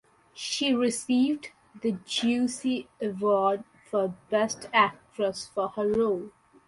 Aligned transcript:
She 0.33 0.73
received 0.73 1.51
the 1.79 1.91
Jussi 1.91 2.87
Award 2.99 3.63
for 3.87 4.15
Best 4.31 4.67
Actress 4.73 5.45
for 5.45 5.69
her 5.69 5.89
role. 5.89 6.31